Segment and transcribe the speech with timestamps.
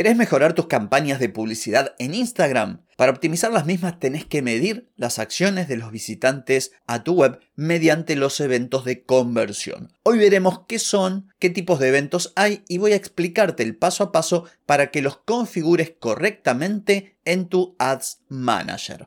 [0.00, 2.86] ¿Querés mejorar tus campañas de publicidad en Instagram?
[2.96, 7.38] Para optimizar las mismas tenés que medir las acciones de los visitantes a tu web
[7.54, 9.92] mediante los eventos de conversión.
[10.02, 14.02] Hoy veremos qué son, qué tipos de eventos hay y voy a explicarte el paso
[14.02, 19.06] a paso para que los configures correctamente en tu Ads Manager.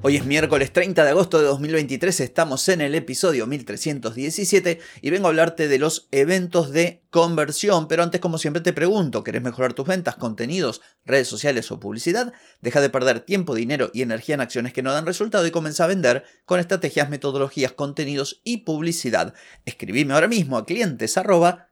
[0.00, 5.26] Hoy es miércoles 30 de agosto de 2023, estamos en el episodio 1317 y vengo
[5.26, 9.72] a hablarte de los eventos de conversión, pero antes como siempre te pregunto, ¿querés mejorar
[9.72, 12.32] tus ventas, contenidos, redes sociales o publicidad?
[12.60, 15.82] Deja de perder tiempo, dinero y energía en acciones que no dan resultado y comienza
[15.82, 19.34] a vender con estrategias, metodologías, contenidos y publicidad.
[19.64, 21.18] Escribime ahora mismo a clientes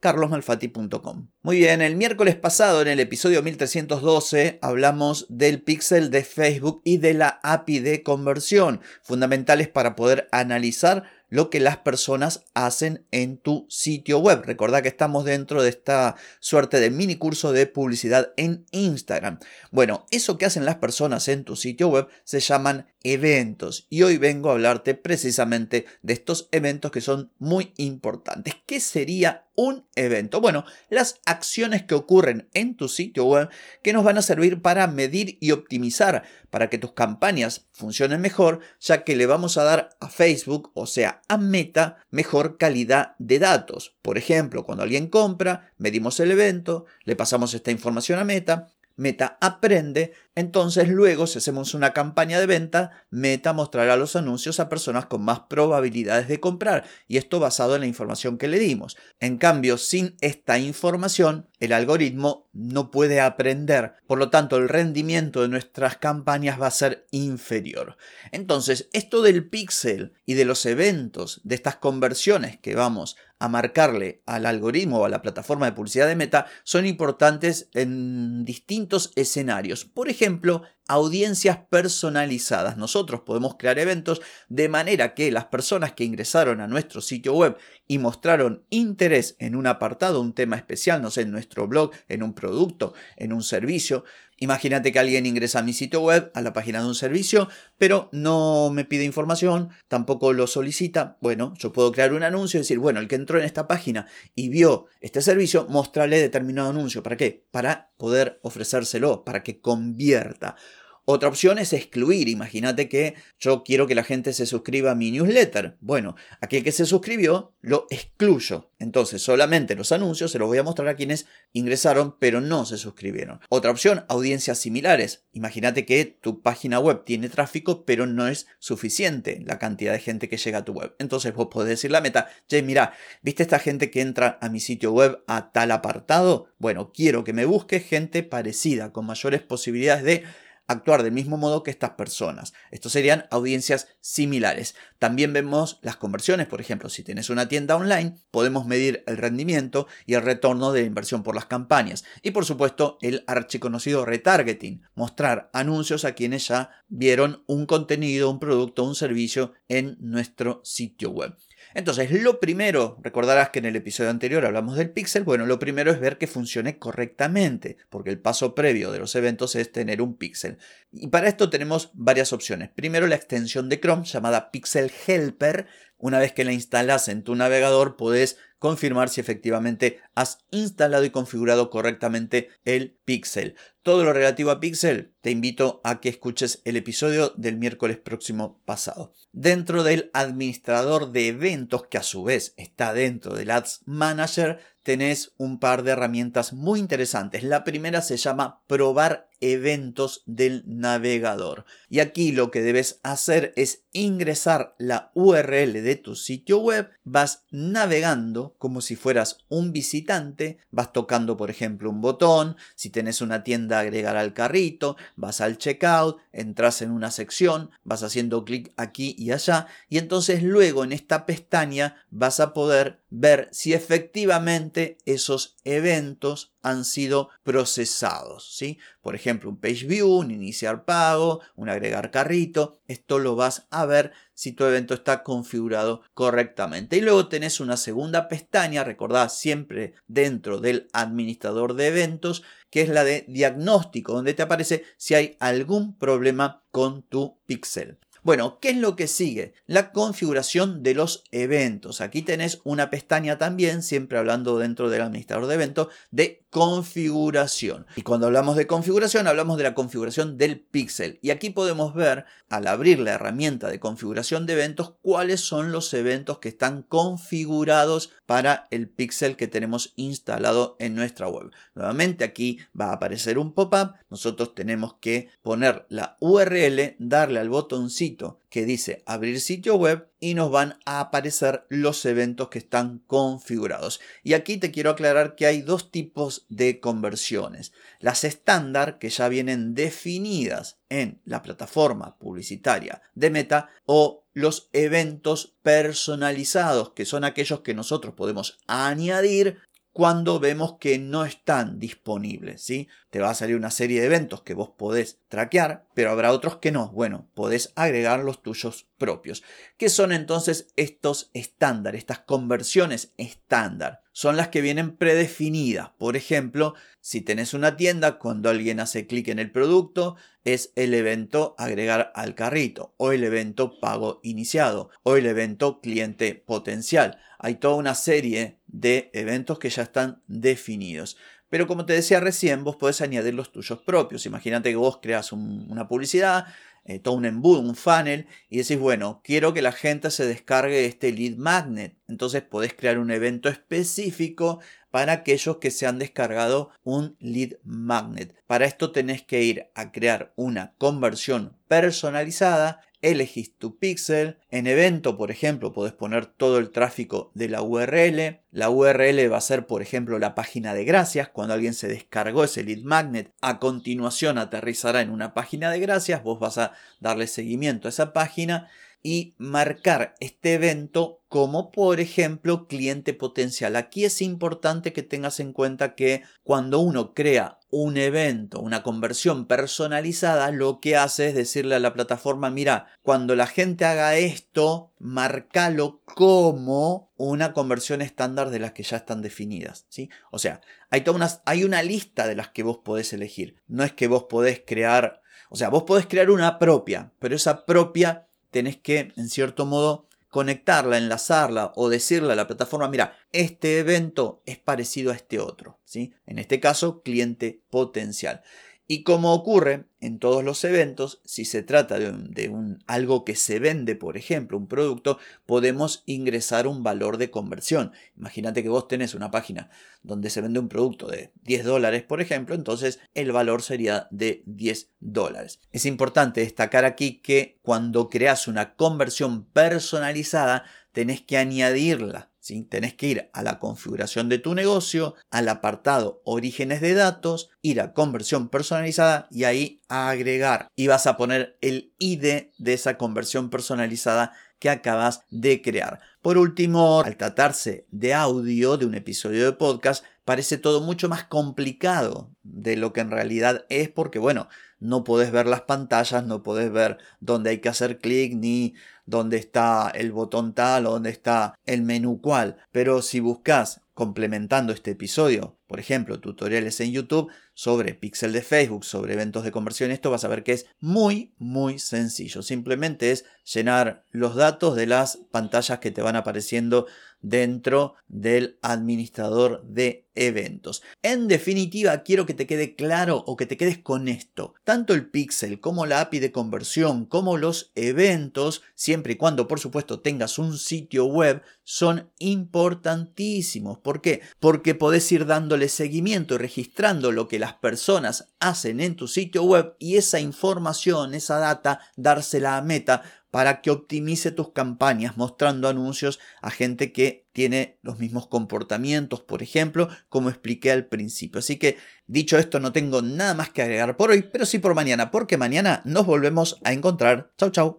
[0.00, 1.28] carlosmalfati.com.
[1.42, 6.96] Muy bien, el miércoles pasado en el episodio 1312 hablamos del pixel de Facebook y
[6.96, 13.38] de la API de conversión, fundamentales para poder analizar lo que las personas hacen en
[13.38, 14.42] tu sitio web.
[14.44, 19.38] Recordad que estamos dentro de esta suerte de mini curso de publicidad en Instagram.
[19.70, 24.18] Bueno, eso que hacen las personas en tu sitio web se llaman eventos y hoy
[24.18, 28.54] vengo a hablarte precisamente de estos eventos que son muy importantes.
[28.66, 30.40] ¿Qué sería un evento?
[30.40, 33.48] Bueno, las acciones que ocurren en tu sitio web
[33.82, 38.60] que nos van a servir para medir y optimizar para que tus campañas funcionen mejor,
[38.80, 43.38] ya que le vamos a dar a Facebook, o sea, a Meta, mejor calidad de
[43.38, 43.96] datos.
[44.02, 48.68] Por ejemplo, cuando alguien compra, medimos el evento, le pasamos esta información a Meta
[49.00, 54.68] Meta aprende, entonces luego si hacemos una campaña de venta, Meta mostrará los anuncios a
[54.68, 58.96] personas con más probabilidades de comprar y esto basado en la información que le dimos.
[59.18, 65.42] En cambio, sin esta información, el algoritmo no puede aprender, por lo tanto el rendimiento
[65.42, 67.96] de nuestras campañas va a ser inferior.
[68.32, 74.22] Entonces, esto del pixel y de los eventos, de estas conversiones que vamos a marcarle
[74.26, 79.86] al algoritmo o a la plataforma de publicidad de Meta son importantes en distintos escenarios.
[79.86, 82.76] Por ejemplo, ejemplo, audiencias personalizadas.
[82.76, 87.56] Nosotros podemos crear eventos de manera que las personas que ingresaron a nuestro sitio web
[87.86, 92.24] y mostraron interés en un apartado, un tema especial, no sé, en nuestro blog, en
[92.24, 94.02] un producto, en un servicio.
[94.42, 98.08] Imagínate que alguien ingresa a mi sitio web, a la página de un servicio, pero
[98.10, 101.18] no me pide información, tampoco lo solicita.
[101.20, 104.06] Bueno, yo puedo crear un anuncio y decir, bueno, el que entró en esta página
[104.34, 107.02] y vio este servicio, mostrarle determinado anuncio.
[107.02, 107.44] ¿Para qué?
[107.50, 110.56] Para poder ofrecérselo, para que convierta.
[111.04, 112.28] Otra opción es excluir.
[112.28, 115.76] Imagínate que yo quiero que la gente se suscriba a mi newsletter.
[115.80, 118.70] Bueno, aquel que se suscribió lo excluyo.
[118.78, 122.78] Entonces solamente los anuncios se los voy a mostrar a quienes ingresaron pero no se
[122.78, 123.40] suscribieron.
[123.48, 125.24] Otra opción, audiencias similares.
[125.32, 130.28] Imagínate que tu página web tiene tráfico pero no es suficiente la cantidad de gente
[130.28, 130.94] que llega a tu web.
[130.98, 134.60] Entonces vos podés decir la meta, che, mira, ¿viste esta gente que entra a mi
[134.60, 136.48] sitio web a tal apartado?
[136.58, 140.24] Bueno, quiero que me busque gente parecida, con mayores posibilidades de
[140.70, 142.52] actuar del mismo modo que estas personas.
[142.70, 144.76] Estos serían audiencias similares.
[144.98, 149.88] También vemos las conversiones, por ejemplo, si tienes una tienda online, podemos medir el rendimiento
[150.06, 152.04] y el retorno de la inversión por las campañas.
[152.22, 158.38] Y por supuesto, el archiconocido retargeting, mostrar anuncios a quienes ya vieron un contenido, un
[158.38, 161.36] producto, un servicio en nuestro sitio web.
[161.74, 165.90] Entonces, lo primero, recordarás que en el episodio anterior hablamos del pixel, bueno, lo primero
[165.92, 170.16] es ver que funcione correctamente, porque el paso previo de los eventos es tener un
[170.16, 170.58] pixel.
[170.92, 172.70] Y para esto tenemos varias opciones.
[172.70, 175.66] Primero, la extensión de Chrome llamada Pixel Helper.
[175.98, 181.10] Una vez que la instalas en tu navegador, puedes confirmar si efectivamente has instalado y
[181.10, 183.56] configurado correctamente el Pixel.
[183.82, 188.60] Todo lo relativo a Pixel, te invito a que escuches el episodio del miércoles próximo
[188.66, 189.14] pasado.
[189.32, 195.32] Dentro del administrador de eventos, que a su vez está dentro del Ads Manager, tenés
[195.38, 197.42] un par de herramientas muy interesantes.
[197.42, 201.64] La primera se llama probar eventos del navegador.
[201.88, 207.44] Y aquí lo que debes hacer es ingresar la URL de tu sitio web, vas
[207.50, 213.42] navegando como si fueras un visitante, vas tocando por ejemplo un botón, si tenés una
[213.42, 219.16] tienda agregar al carrito, vas al checkout, entras en una sección, vas haciendo clic aquí
[219.18, 225.56] y allá y entonces luego en esta pestaña vas a poder ver si efectivamente esos
[225.64, 228.54] eventos han sido procesados.
[228.56, 228.78] ¿sí?
[229.00, 232.80] Por ejemplo, un page view, un iniciar pago, un agregar carrito.
[232.86, 236.96] Esto lo vas a ver si tu evento está configurado correctamente.
[236.96, 242.88] Y luego tenés una segunda pestaña, recordad siempre dentro del administrador de eventos, que es
[242.88, 247.98] la de diagnóstico, donde te aparece si hay algún problema con tu pixel.
[248.22, 249.54] Bueno, ¿qué es lo que sigue?
[249.66, 252.02] La configuración de los eventos.
[252.02, 257.86] Aquí tenés una pestaña también, siempre hablando dentro del administrador de eventos, de configuración.
[257.96, 261.18] Y cuando hablamos de configuración, hablamos de la configuración del pixel.
[261.22, 265.94] Y aquí podemos ver, al abrir la herramienta de configuración de eventos, cuáles son los
[265.94, 271.52] eventos que están configurados para el pixel que tenemos instalado en nuestra web.
[271.74, 273.94] Nuevamente aquí va a aparecer un pop-up.
[274.10, 278.09] Nosotros tenemos que poner la URL, darle al botoncito
[278.48, 284.00] que dice abrir sitio web y nos van a aparecer los eventos que están configurados.
[284.22, 287.72] Y aquí te quiero aclarar que hay dos tipos de conversiones.
[287.98, 295.56] Las estándar que ya vienen definidas en la plataforma publicitaria de Meta o los eventos
[295.62, 299.58] personalizados que son aquellos que nosotros podemos añadir
[299.92, 302.88] cuando vemos que no están disponibles, ¿sí?
[303.10, 306.58] Te va a salir una serie de eventos que vos podés traquear, pero habrá otros
[306.58, 306.90] que no.
[306.90, 309.42] Bueno, podés agregar los tuyos propios.
[309.76, 314.02] ¿Qué son entonces estos estándares, estas conversiones estándar?
[314.12, 315.90] Son las que vienen predefinidas.
[315.98, 320.94] Por ejemplo, si tenés una tienda, cuando alguien hace clic en el producto, es el
[320.94, 327.18] evento agregar al carrito, o el evento pago iniciado, o el evento cliente potencial.
[327.38, 331.16] Hay toda una serie de eventos que ya están definidos.
[331.48, 334.24] Pero como te decía recién, vos podés añadir los tuyos propios.
[334.24, 336.46] Imagínate que vos creas una publicidad,
[336.84, 340.86] eh, todo un embudo, un funnel, y decís, bueno, quiero que la gente se descargue
[340.86, 341.96] este lead magnet.
[342.10, 344.60] Entonces podés crear un evento específico
[344.90, 348.34] para aquellos que se han descargado un lead magnet.
[348.46, 354.38] Para esto tenés que ir a crear una conversión personalizada elegís tu pixel.
[354.50, 358.40] En evento, por ejemplo, podés poner todo el tráfico de la URL.
[358.50, 361.28] La URL va a ser, por ejemplo, la página de gracias.
[361.28, 366.22] Cuando alguien se descargó ese lead magnet, a continuación aterrizará en una página de gracias.
[366.22, 368.68] Vos vas a darle seguimiento a esa página
[369.02, 373.76] y marcar este evento como por ejemplo cliente potencial.
[373.76, 379.46] Aquí es importante que tengas en cuenta que cuando uno crea un evento, una conversión
[379.46, 384.92] personalizada, lo que hace es decirle a la plataforma, mira, cuando la gente haga esto,
[384.98, 390.10] marcalo como una conversión estándar de las que ya están definidas, ¿sí?
[390.32, 390.60] O sea,
[390.90, 393.62] hay, una, hay una lista de las que vos podés elegir.
[393.68, 397.64] No es que vos podés crear, o sea, vos podés crear una propia, pero esa
[397.66, 403.78] propia tenés que, en cierto modo, conectarla, enlazarla o decirle a la plataforma, mira, este
[403.80, 406.14] evento es parecido a este otro, ¿sí?
[406.26, 408.42] En este caso, cliente potencial.
[408.92, 413.60] Y como ocurre en todos los eventos, si se trata de, un, algo que se
[413.60, 417.92] vende, por ejemplo, un producto, podemos ingresar un valor de conversión.
[418.16, 419.70] Imagínate que vos tenés una página
[420.02, 424.42] donde se vende un producto de 10 dólares, por ejemplo, entonces el valor sería de
[424.46, 425.60] 10 dólares.
[425.70, 432.32] Es importante destacar aquí que cuando creas una conversión personalizada, tenés que añadirla
[432.68, 437.80] Tenés que ir a la configuración de tu negocio, al apartado orígenes de datos, ir
[437.80, 440.68] a conversión personalizada y ahí agregar.
[440.76, 445.98] Y vas a poner el ID de esa conversión personalizada que acabas de crear.
[446.22, 451.24] Por último, al tratarse de audio de un episodio de podcast, parece todo mucho más
[451.24, 454.48] complicado de lo que en realidad es porque, bueno,
[454.78, 458.74] no podés ver las pantallas, no podés ver dónde hay que hacer clic ni
[459.06, 462.56] dónde está el botón tal o dónde está el menú cual.
[462.70, 468.86] Pero si buscas complementando este episodio, por ejemplo, tutoriales en YouTube sobre pixel de Facebook,
[468.86, 472.40] sobre eventos de conversión, esto vas a ver que es muy, muy sencillo.
[472.40, 476.86] Simplemente es llenar los datos de las pantallas que te van apareciendo
[477.20, 480.82] dentro del administrador de eventos.
[481.02, 484.54] En definitiva, quiero que te quede claro o que te quedes con esto.
[484.64, 489.60] Tanto el pixel como la API de conversión como los eventos, siempre y cuando por
[489.60, 493.78] supuesto tengas un sitio web, son importantísimos.
[493.78, 494.20] ¿Por qué?
[494.40, 499.44] Porque podés ir dándole seguimiento y registrando lo que las personas hacen en tu sitio
[499.44, 505.68] web y esa información, esa data, dársela a Meta para que optimice tus campañas mostrando
[505.68, 511.38] anuncios a gente que tiene los mismos comportamientos, por ejemplo, como expliqué al principio.
[511.38, 514.74] Así que, dicho esto, no tengo nada más que agregar por hoy, pero sí por
[514.74, 517.30] mañana, porque mañana nos volvemos a encontrar.
[517.38, 517.78] Chau, chau.